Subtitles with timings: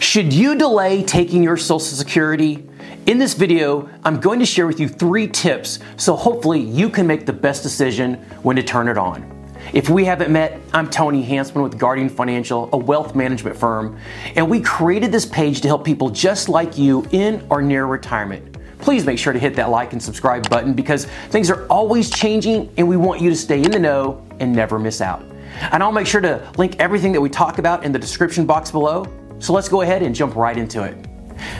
[0.00, 2.64] Should you delay taking your Social Security?
[3.06, 7.04] In this video, I'm going to share with you three tips so hopefully you can
[7.04, 9.28] make the best decision when to turn it on.
[9.72, 13.98] If we haven't met, I'm Tony Hansman with Guardian Financial, a wealth management firm,
[14.36, 18.56] and we created this page to help people just like you in or near retirement.
[18.78, 22.72] Please make sure to hit that like and subscribe button because things are always changing
[22.76, 25.24] and we want you to stay in the know and never miss out.
[25.72, 28.70] And I'll make sure to link everything that we talk about in the description box
[28.70, 29.04] below.
[29.40, 30.96] So let's go ahead and jump right into it.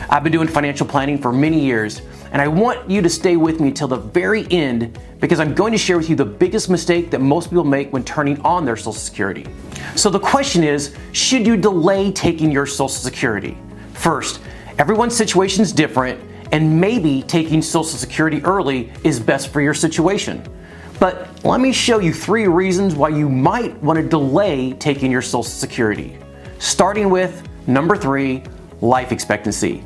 [0.09, 3.61] I've been doing financial planning for many years, and I want you to stay with
[3.61, 7.09] me till the very end because I'm going to share with you the biggest mistake
[7.11, 9.45] that most people make when turning on their Social Security.
[9.95, 13.57] So the question is should you delay taking your Social Security?
[13.93, 14.41] First,
[14.77, 16.19] everyone's situation is different,
[16.51, 20.43] and maybe taking Social Security early is best for your situation.
[20.99, 25.21] But let me show you three reasons why you might want to delay taking your
[25.21, 26.17] Social Security.
[26.59, 28.43] Starting with number three,
[28.81, 29.83] life expectancy.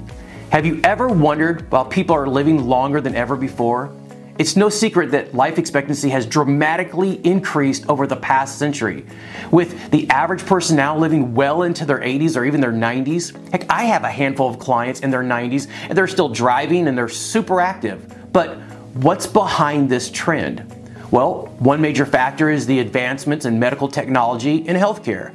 [0.52, 3.91] Have you ever wondered why people are living longer than ever before?
[4.40, 9.05] It's no secret that life expectancy has dramatically increased over the past century,
[9.52, 13.52] with the average person now living well into their 80s or even their 90s.
[13.52, 16.98] Heck, I have a handful of clients in their 90s and they're still driving and
[16.98, 18.32] they're super active.
[18.34, 18.57] But
[18.96, 20.66] what's behind this trend?
[21.12, 25.32] Well, one major factor is the advancements in medical technology and healthcare.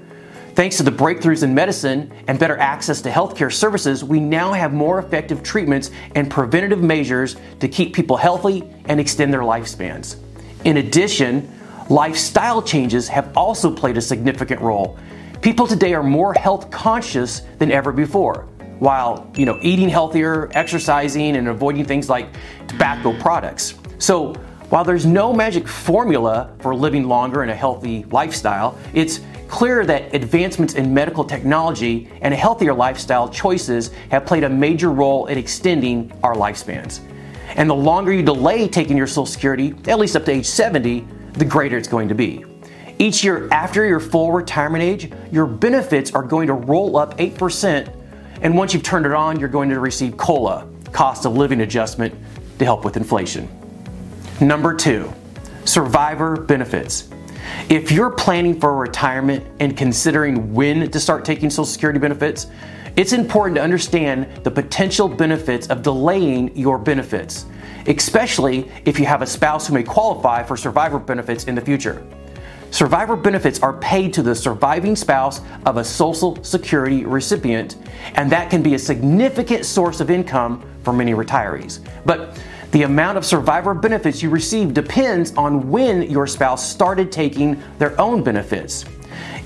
[0.59, 4.73] Thanks to the breakthroughs in medicine and better access to healthcare services, we now have
[4.73, 10.17] more effective treatments and preventative measures to keep people healthy and extend their lifespans.
[10.65, 11.49] In addition,
[11.89, 14.99] lifestyle changes have also played a significant role.
[15.43, 18.49] People today are more health conscious than ever before
[18.81, 22.35] while you know eating healthier, exercising and avoiding things like
[22.67, 23.75] tobacco products.
[24.01, 24.35] So,
[24.71, 30.15] while there's no magic formula for living longer and a healthy lifestyle, it's clear that
[30.15, 36.13] advancements in medical technology and healthier lifestyle choices have played a major role in extending
[36.23, 37.01] our lifespans.
[37.57, 41.07] And the longer you delay taking your Social Security, at least up to age 70,
[41.33, 42.45] the greater it's going to be.
[42.99, 47.95] Each year after your full retirement age, your benefits are going to roll up 8%,
[48.43, 52.15] and once you've turned it on, you're going to receive COLA, cost of living adjustment,
[52.59, 53.49] to help with inflation.
[54.41, 55.13] Number two,
[55.65, 57.09] survivor benefits.
[57.69, 62.47] If you're planning for retirement and considering when to start taking Social Security benefits,
[62.97, 67.47] it's important to understand the potential benefits of delaying your benefits,
[67.87, 72.05] especially if you have a spouse who may qualify for survivor benefits in the future.
[72.71, 77.77] Survivor benefits are paid to the surviving spouse of a Social Security recipient,
[78.15, 81.81] and that can be a significant source of income for many retirees.
[82.05, 82.39] But
[82.71, 87.99] the amount of survivor benefits you receive depends on when your spouse started taking their
[87.99, 88.85] own benefits.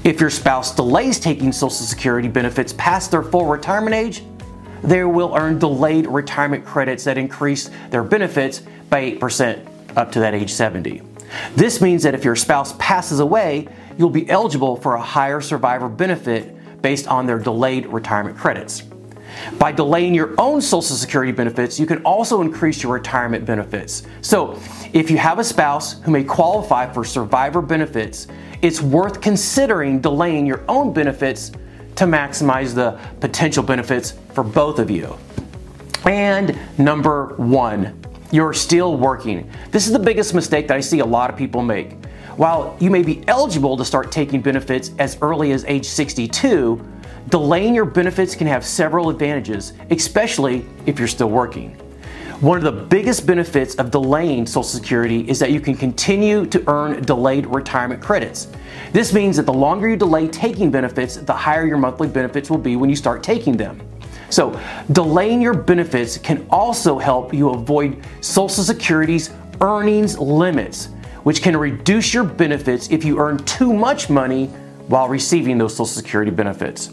[0.03, 4.25] If your spouse delays taking Social Security benefits past their full retirement age,
[4.83, 10.35] they will earn delayed retirement credits that increase their benefits by 8% up to that
[10.35, 11.03] age 70.
[11.55, 15.89] This means that if your spouse passes away, you'll be eligible for a higher survivor
[15.89, 18.83] benefit based on their delayed retirement credits.
[19.59, 24.03] By delaying your own Social Security benefits, you can also increase your retirement benefits.
[24.21, 24.59] So,
[24.93, 28.27] if you have a spouse who may qualify for survivor benefits,
[28.63, 31.51] it's worth considering delaying your own benefits
[31.97, 35.17] to maximize the potential benefits for both of you.
[36.05, 38.01] And number one,
[38.31, 39.51] you're still working.
[39.71, 41.97] This is the biggest mistake that I see a lot of people make.
[42.37, 46.81] While you may be eligible to start taking benefits as early as age 62,
[47.29, 51.71] Delaying your benefits can have several advantages, especially if you're still working.
[52.41, 56.63] One of the biggest benefits of delaying Social Security is that you can continue to
[56.67, 58.49] earn delayed retirement credits.
[58.93, 62.59] This means that the longer you delay taking benefits, the higher your monthly benefits will
[62.59, 63.81] be when you start taking them.
[64.29, 64.59] So,
[64.91, 70.89] delaying your benefits can also help you avoid Social Security's earnings limits,
[71.23, 74.47] which can reduce your benefits if you earn too much money
[74.89, 76.91] while receiving those Social Security benefits.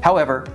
[0.02, 0.48] However,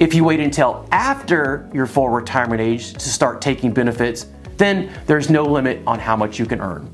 [0.00, 4.26] if you wait until after your full retirement age to start taking benefits,
[4.56, 6.90] then there's no limit on how much you can earn.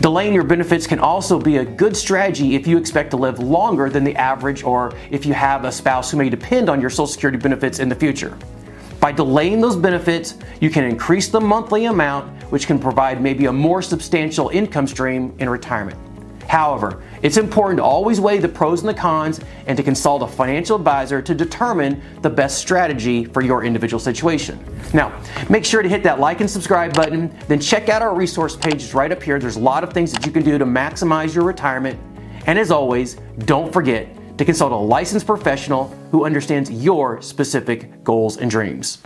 [0.00, 3.90] Delaying your benefits can also be a good strategy if you expect to live longer
[3.90, 7.08] than the average or if you have a spouse who may depend on your Social
[7.08, 8.38] Security benefits in the future.
[9.00, 13.52] By delaying those benefits, you can increase the monthly amount, which can provide maybe a
[13.52, 15.98] more substantial income stream in retirement.
[16.56, 20.26] However, it's important to always weigh the pros and the cons and to consult a
[20.26, 24.58] financial advisor to determine the best strategy for your individual situation.
[24.94, 28.56] Now, make sure to hit that like and subscribe button, then check out our resource
[28.56, 29.38] pages right up here.
[29.38, 32.00] There's a lot of things that you can do to maximize your retirement.
[32.46, 34.08] And as always, don't forget
[34.38, 39.02] to consult a licensed professional who understands your specific goals and dreams.